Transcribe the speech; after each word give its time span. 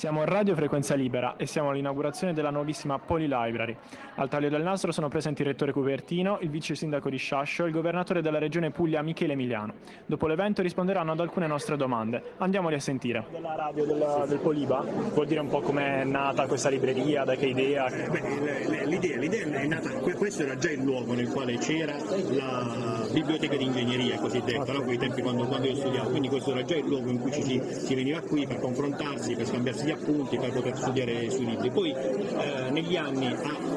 Siamo 0.00 0.22
a 0.22 0.24
Radio 0.24 0.54
Frequenza 0.54 0.94
Libera 0.94 1.36
e 1.36 1.44
siamo 1.44 1.68
all'inaugurazione 1.68 2.32
della 2.32 2.48
nuovissima 2.48 2.98
Poli 2.98 3.28
Library. 3.28 3.76
Al 4.14 4.30
taglio 4.30 4.48
del 4.48 4.62
nastro 4.62 4.92
sono 4.92 5.08
presenti 5.08 5.42
il 5.42 5.48
rettore 5.48 5.72
Cupertino, 5.72 6.38
il 6.40 6.48
vice 6.48 6.74
sindaco 6.74 7.10
di 7.10 7.18
Sciascio 7.18 7.64
e 7.64 7.66
il 7.66 7.74
governatore 7.74 8.22
della 8.22 8.38
regione 8.38 8.70
Puglia 8.70 9.02
Michele 9.02 9.34
Emiliano. 9.34 9.74
Dopo 10.06 10.26
l'evento 10.26 10.62
risponderanno 10.62 11.12
ad 11.12 11.20
alcune 11.20 11.46
nostre 11.46 11.76
domande. 11.76 12.32
Andiamoli 12.38 12.76
a 12.76 12.80
sentire. 12.80 13.26
Della 13.30 13.54
radio 13.54 13.84
del, 13.84 14.24
del 14.26 14.38
Poliba, 14.38 14.82
vuol 15.12 15.26
dire 15.26 15.40
un 15.40 15.48
po' 15.48 15.60
com'è 15.60 16.02
nata 16.04 16.46
questa 16.46 16.70
libreria, 16.70 17.24
da 17.24 17.34
che 17.34 17.48
idea? 17.48 17.86
Beh, 17.90 18.86
l'idea, 18.86 19.18
l'idea 19.18 19.44
è 19.44 19.66
nata, 19.66 19.90
questo 20.16 20.44
era 20.44 20.56
già 20.56 20.70
il 20.70 20.80
luogo 20.80 21.12
nel 21.12 21.28
quale 21.28 21.58
c'era 21.58 21.94
la 22.30 23.06
biblioteca 23.12 23.54
di 23.54 23.64
ingegneria 23.64 24.18
cosiddetta, 24.18 24.72
no? 24.72 24.80
quei 24.80 24.96
tempi 24.96 25.20
quando, 25.20 25.44
quando, 25.44 25.66
io 25.66 25.74
studiavo, 25.74 26.08
quindi 26.08 26.28
questo 26.28 26.52
era 26.52 26.62
già 26.62 26.76
il 26.76 26.86
luogo 26.86 27.10
in 27.10 27.18
cui 27.18 27.32
ci 27.32 27.42
si, 27.42 27.62
si 27.62 27.94
veniva 27.94 28.20
qui 28.20 28.46
per 28.46 28.60
confrontarsi, 28.60 29.34
per 29.34 29.44
scambiarsi 29.44 29.88
gli 29.90 29.92
appunti 29.92 30.38
per 30.38 30.52
poter 30.52 30.76
studiare 30.76 31.30
sui 31.30 31.46
libri. 31.46 31.70
Poi 31.70 31.92
eh, 31.92 32.70
negli 32.70 32.96
anni 32.96 33.26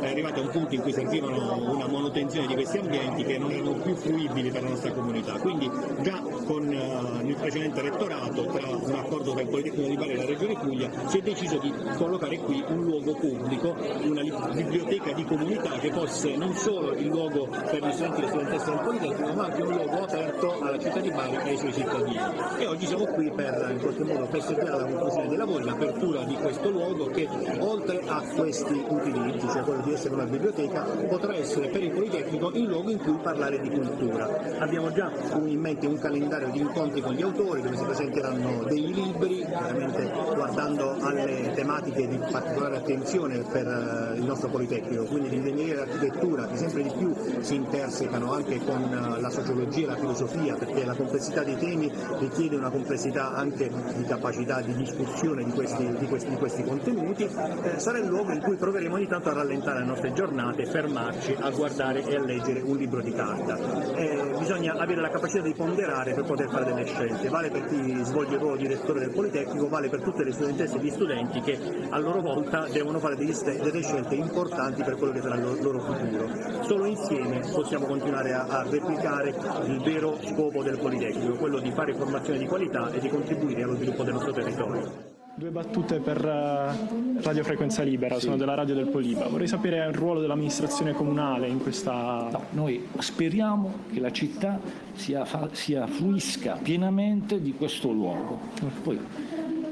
è 0.00 0.10
arrivato 0.10 0.40
a 0.40 0.42
un 0.42 0.50
punto 0.50 0.74
in 0.74 0.82
cui 0.82 0.92
servivano 0.92 1.72
una 1.72 1.86
manutenzione 1.86 2.46
di 2.46 2.54
questi 2.54 2.78
ambienti 2.78 3.24
che 3.24 3.38
non 3.38 3.50
erano 3.50 3.72
più 3.74 3.94
fruibili 3.94 4.50
per 4.50 4.62
la 4.62 4.68
nostra 4.68 4.92
comunità. 4.92 5.32
Quindi 5.38 5.70
già 6.02 6.20
con 6.44 6.70
eh, 6.70 7.26
il 7.26 7.34
precedente 7.36 7.80
rettorato, 7.80 8.44
tra 8.44 8.68
un 8.68 8.94
accordo 8.94 9.32
tra 9.32 9.42
il 9.42 9.48
Politecnico 9.48 9.88
di 9.88 9.96
Bari 9.96 10.12
e 10.12 10.16
la 10.16 10.24
Regione 10.24 10.54
Puglia, 10.58 10.90
si 11.06 11.18
è 11.18 11.22
deciso 11.22 11.58
di 11.58 11.72
collocare 11.96 12.36
qui 12.38 12.62
un 12.68 12.84
luogo 12.84 13.14
pubblico, 13.14 13.74
una 14.02 14.22
biblioteca 14.52 15.12
di 15.12 15.24
comunità 15.24 15.70
che 15.78 15.90
fosse 15.92 16.36
non 16.36 16.54
solo 16.54 16.92
il 16.92 17.06
luogo 17.06 17.46
per 17.46 17.84
gli 17.84 17.92
studenti 17.92 18.18
e 18.18 18.22
le 18.22 18.28
studentesse 18.28 18.70
del 18.70 18.80
Politecnico, 18.80 19.32
ma 19.32 19.44
anche 19.44 19.62
un 19.62 19.72
luogo 19.72 20.02
aperto 20.02 20.60
alla 20.60 20.78
città 20.78 21.00
di 21.00 21.10
Bari 21.10 21.36
e 21.36 21.50
ai 21.50 21.56
suoi 21.56 21.72
cittadini. 21.72 22.18
E 22.58 22.66
oggi 22.66 22.86
siamo 22.86 23.04
qui 23.06 23.30
per 23.30 23.70
in 23.72 23.80
qualche 23.80 24.04
modo 24.04 24.26
festeggiare 24.26 24.70
la 24.70 24.84
conclusione 24.84 25.28
dei 25.28 25.36
lavori, 25.36 25.64
l'apertura 26.02 26.24
di 26.24 26.34
questo 26.34 26.70
luogo 26.70 27.06
che 27.06 27.28
oltre 27.60 28.02
a 28.06 28.20
questi 28.34 28.84
utilizzi, 28.88 29.46
cioè 29.48 29.62
quello 29.62 29.82
di 29.82 29.92
essere 29.92 30.14
una 30.14 30.24
biblioteca, 30.24 30.82
potrà 30.82 31.34
essere 31.34 31.68
per 31.68 31.82
il 31.82 31.90
Politecnico 31.90 32.50
il 32.52 32.64
luogo 32.64 32.90
in 32.90 32.98
cui 32.98 33.16
parlare 33.22 33.60
di 33.60 33.70
cultura. 33.70 34.28
Abbiamo 34.58 34.90
già 34.92 35.12
in 35.44 35.60
mente 35.60 35.86
un 35.86 35.98
calendario 35.98 36.48
di 36.50 36.58
incontri 36.58 37.00
con 37.00 37.14
gli 37.14 37.22
autori 37.22 37.62
dove 37.62 37.76
si 37.76 37.84
presenteranno 37.84 38.64
dei 38.64 38.92
libri, 38.92 39.44
chiaramente 39.44 40.10
guardando 40.34 40.96
alle 41.00 41.52
tematiche 41.54 42.08
di 42.08 42.18
particolare 42.18 42.76
attenzione 42.76 43.44
per 43.50 43.66
eh, 43.66 44.18
il 44.18 44.24
nostro 44.24 44.48
Politecnico, 44.48 45.04
quindi 45.04 45.30
l'ingegneria 45.30 45.74
e 45.74 45.76
l'architettura 45.76 46.46
che 46.46 46.56
sempre 46.56 46.82
di 46.82 46.90
più 46.96 47.14
si 47.42 47.54
intersecano 47.54 48.32
anche 48.32 48.58
con 48.58 48.82
eh, 48.82 49.20
la 49.20 49.30
sociologia 49.30 49.84
e 49.84 49.86
la 49.86 49.96
filosofia 49.96 50.54
perché 50.54 50.84
la 50.84 50.94
complessità 50.94 51.42
dei 51.42 51.56
temi 51.56 51.90
richiede 52.18 52.56
una 52.56 52.70
complessità 52.70 53.32
anche 53.32 53.70
di 53.96 54.04
capacità 54.04 54.60
di 54.60 54.74
discussione 54.74 55.44
di 55.44 55.50
questi, 55.50 55.96
di 55.98 56.06
questi, 56.06 56.30
di 56.30 56.36
questi 56.36 56.62
contenuti, 56.64 57.24
eh, 57.24 57.78
sarà 57.78 57.98
il 57.98 58.06
luogo 58.06 58.32
in 58.32 58.40
cui 58.40 58.56
proveremo 58.56 58.94
ogni 58.94 59.06
tanto 59.06 59.30
a 59.30 59.34
rallentare 59.34 59.80
le 59.80 59.86
nostre 59.86 60.12
giornate, 60.12 60.66
fermarci 60.66 61.36
a 61.38 61.50
guardare 61.50 62.04
e 62.04 62.16
a 62.16 62.20
leggere 62.20 62.60
un 62.60 62.76
libro 62.76 63.00
di 63.00 63.12
carta. 63.12 63.56
Eh, 63.94 64.34
bisogna 64.38 64.74
avere 64.74 65.00
la 65.00 65.10
capacità 65.10 65.42
di 65.42 65.54
ponderare 65.54 66.14
per 66.14 66.24
poter 66.24 66.48
fare 66.48 66.64
delle 66.64 66.86
scelte, 66.86 67.28
vale 67.28 67.50
per 67.50 67.66
chi 67.66 67.98
svolge 68.04 68.34
il 68.34 68.40
ruolo 68.40 68.56
di 68.56 68.66
direttore 68.66 69.00
del 69.00 69.10
Politecnico, 69.10 69.68
vale 69.68 69.88
per 69.88 70.02
tutte 70.02 70.24
le 70.24 70.32
studentesse 70.32 70.76
e 70.76 70.80
gli 70.80 70.90
studenti 70.90 71.40
che 71.40 71.58
a 71.90 71.98
loro 71.98 72.20
volta 72.20 72.66
devono 72.72 72.98
fare 72.98 73.16
delle 73.16 73.82
scelte 73.82 74.14
importanti 74.14 74.82
per 74.82 74.96
quello 74.96 75.12
che 75.12 75.20
sarà 75.20 75.34
il 75.36 75.58
loro 75.60 75.80
futuro. 75.80 76.51
Solo 76.72 76.86
insieme 76.86 77.40
possiamo 77.52 77.84
continuare 77.84 78.32
a, 78.32 78.46
a 78.46 78.62
replicare 78.62 79.28
il 79.66 79.82
vero 79.82 80.18
scopo 80.22 80.62
del 80.62 80.78
Politecnico, 80.78 81.34
quello 81.34 81.58
di 81.58 81.70
fare 81.70 81.92
formazione 81.92 82.38
di 82.38 82.46
qualità 82.46 82.90
e 82.90 82.98
di 82.98 83.10
contribuire 83.10 83.62
allo 83.62 83.74
sviluppo 83.74 84.02
del 84.02 84.14
nostro 84.14 84.32
territorio. 84.32 84.90
Due 85.34 85.50
battute 85.50 85.98
per 86.00 86.16
uh, 86.24 87.20
Radio 87.20 87.44
Frequenza 87.44 87.82
Libera, 87.82 88.14
sì. 88.14 88.22
sono 88.22 88.38
della 88.38 88.54
radio 88.54 88.74
del 88.74 88.88
Poliba. 88.88 89.28
Vorrei 89.28 89.48
sapere 89.48 89.86
il 89.86 89.92
ruolo 89.92 90.20
dell'amministrazione 90.20 90.94
comunale 90.94 91.46
in 91.46 91.60
questa... 91.60 92.28
No, 92.32 92.44
noi 92.52 92.88
speriamo 93.00 93.70
che 93.92 94.00
la 94.00 94.10
città 94.10 94.58
sia, 94.94 95.26
sia 95.52 95.86
fruisca 95.86 96.58
pienamente 96.62 97.42
di 97.42 97.52
questo 97.52 97.90
luogo. 97.90 98.40
Poi 98.82 98.98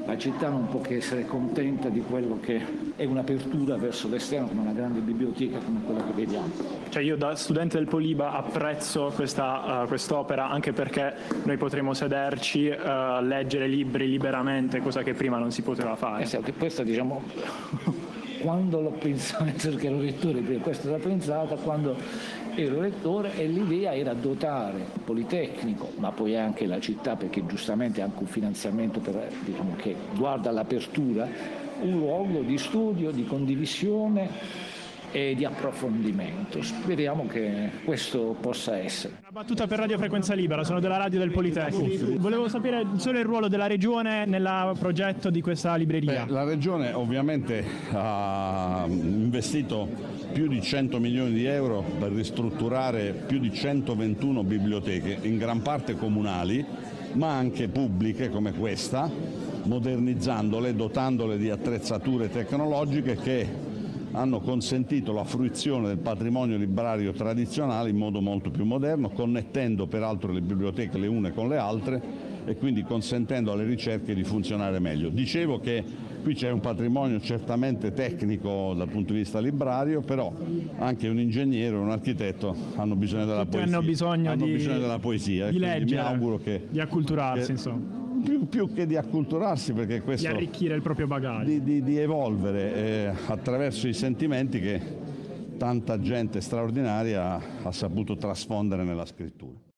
la 0.05 0.17
città 0.17 0.49
non 0.49 0.67
può 0.67 0.81
che 0.81 0.97
essere 0.97 1.25
contenta 1.25 1.89
di 1.89 2.01
quello 2.01 2.39
che 2.41 2.59
è 2.95 3.05
un'apertura 3.05 3.77
verso 3.77 4.07
l'esterno 4.09 4.47
come 4.47 4.61
una 4.61 4.73
grande 4.73 4.99
biblioteca 4.99 5.59
come 5.59 5.81
quella 5.85 6.03
che 6.03 6.11
vediamo. 6.13 6.49
Cioè 6.89 7.03
io 7.03 7.15
da 7.15 7.35
studente 7.35 7.77
del 7.77 7.87
Poliba 7.87 8.33
apprezzo 8.33 9.11
questa, 9.15 9.83
uh, 9.83 9.87
quest'opera 9.87 10.49
anche 10.49 10.73
perché 10.73 11.13
noi 11.43 11.57
potremo 11.57 11.93
sederci, 11.93 12.67
uh, 12.67 13.21
leggere 13.23 13.67
libri 13.67 14.09
liberamente, 14.09 14.79
cosa 14.79 15.03
che 15.03 15.13
prima 15.13 15.37
non 15.37 15.51
si 15.51 15.61
poteva 15.61 15.95
fare. 15.95 16.25
Sì, 16.25 16.39
questa 16.57 16.83
diciamo 16.83 17.21
quando 18.41 18.81
l'ho 18.81 18.91
pensato, 18.91 19.45
perché 19.69 19.87
ero 19.87 19.99
lettore, 19.99 20.41
questa 20.59 20.89
era 20.89 20.97
pensata 20.97 21.55
quando 21.55 21.95
ero 22.55 22.81
lettore 22.81 23.37
e 23.37 23.47
l'idea 23.47 23.93
era 23.93 24.13
dotare 24.13 24.79
il 24.79 25.01
Politecnico, 25.03 25.91
ma 25.97 26.11
poi 26.11 26.35
anche 26.35 26.65
la 26.65 26.79
città, 26.79 27.15
perché 27.15 27.45
giustamente 27.45 28.01
anche 28.01 28.19
un 28.19 28.27
finanziamento 28.27 28.99
per, 28.99 29.29
diciamo, 29.45 29.75
che 29.77 29.95
guarda 30.15 30.49
all'apertura, 30.49 31.27
un 31.81 31.97
luogo 31.97 32.41
di 32.41 32.57
studio, 32.57 33.11
di 33.11 33.25
condivisione 33.25 34.29
e 35.11 35.33
di 35.35 35.45
approfondimento. 35.45 36.61
Speriamo 36.61 37.27
che 37.27 37.69
questo 37.83 38.35
possa 38.39 38.77
essere. 38.77 39.15
Una 39.19 39.31
battuta 39.31 39.67
per 39.67 39.79
Radio 39.79 39.97
Frequenza 39.97 40.33
Libera, 40.33 40.63
sono 40.63 40.79
della 40.79 40.97
radio 40.97 41.19
del 41.19 41.31
Politecnico. 41.31 42.19
Volevo 42.19 42.47
sapere 42.47 42.85
solo 42.95 43.19
il 43.19 43.25
ruolo 43.25 43.47
della 43.47 43.67
Regione 43.67 44.25
nel 44.25 44.75
progetto 44.79 45.29
di 45.29 45.41
questa 45.41 45.75
libreria. 45.75 46.25
Beh, 46.25 46.31
la 46.31 46.43
Regione 46.43 46.93
ovviamente 46.93 47.63
ha 47.91 48.85
investito 48.87 49.87
più 50.31 50.47
di 50.47 50.61
100 50.61 50.99
milioni 50.99 51.33
di 51.33 51.45
euro 51.45 51.83
per 51.99 52.11
ristrutturare 52.11 53.11
più 53.11 53.39
di 53.39 53.53
121 53.53 54.43
biblioteche, 54.43 55.17
in 55.21 55.37
gran 55.37 55.61
parte 55.61 55.95
comunali, 55.95 56.65
ma 57.13 57.35
anche 57.35 57.67
pubbliche 57.67 58.29
come 58.29 58.53
questa, 58.53 59.09
modernizzandole, 59.63 60.75
dotandole 60.75 61.37
di 61.37 61.49
attrezzature 61.49 62.29
tecnologiche 62.29 63.15
che 63.17 63.60
hanno 64.11 64.39
consentito 64.39 65.13
la 65.13 65.23
fruizione 65.23 65.87
del 65.87 65.97
patrimonio 65.97 66.57
librario 66.57 67.11
tradizionale 67.11 67.89
in 67.89 67.97
modo 67.97 68.21
molto 68.21 68.49
più 68.49 68.65
moderno, 68.65 69.09
connettendo 69.09 69.87
peraltro 69.87 70.31
le 70.31 70.41
biblioteche 70.41 70.97
le 70.97 71.07
une 71.07 71.31
con 71.31 71.47
le 71.47 71.57
altre 71.57 72.29
e 72.45 72.55
quindi 72.55 72.83
consentendo 72.83 73.51
alle 73.51 73.63
ricerche 73.63 74.13
di 74.13 74.23
funzionare 74.23 74.79
meglio. 74.79 75.09
Dicevo 75.09 75.59
che 75.59 75.83
qui 76.23 76.33
c'è 76.33 76.49
un 76.49 76.59
patrimonio 76.59 77.19
certamente 77.19 77.93
tecnico 77.93 78.73
dal 78.75 78.89
punto 78.89 79.13
di 79.13 79.19
vista 79.19 79.39
librario, 79.39 80.01
però 80.01 80.33
anche 80.77 81.07
un 81.07 81.19
ingegnere 81.19 81.75
un 81.75 81.89
architetto 81.89 82.55
hanno 82.75 82.95
bisogno 82.95 83.25
della 83.25 83.43
Tutti 83.43 83.57
poesia. 83.57 83.77
Hanno 83.77 83.85
bisogno, 83.85 84.31
hanno 84.31 84.45
di, 84.45 84.51
bisogno 84.51 84.79
della 84.79 84.99
poesia. 84.99 85.49
Di 85.49 85.59
leggere, 85.59 86.01
mi 86.01 86.07
auguro 86.07 86.37
che, 86.37 86.67
di 86.69 86.79
acculturarsi, 86.79 87.45
che, 87.45 87.51
insomma 87.51 88.01
più, 88.21 88.47
più, 88.47 88.73
che 88.73 88.85
di 88.85 88.95
acculturarsi 88.95 89.73
perché 89.73 90.01
questo 90.01 90.27
di 90.27 90.33
arricchire 90.33 90.75
il 90.75 90.81
proprio 90.81 91.07
bagaglio. 91.07 91.45
Di, 91.45 91.63
di, 91.63 91.83
di 91.83 91.97
evolvere 91.97 92.73
eh, 92.75 93.13
attraverso 93.27 93.87
i 93.87 93.93
sentimenti 93.93 94.59
che 94.59 94.81
tanta 95.57 95.99
gente 95.99 96.41
straordinaria 96.41 97.39
ha 97.63 97.71
saputo 97.71 98.15
trasfondere 98.15 98.83
nella 98.83 99.05
scrittura 99.05 99.70